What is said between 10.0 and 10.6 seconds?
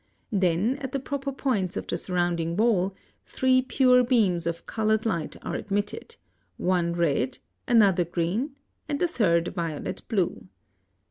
blue.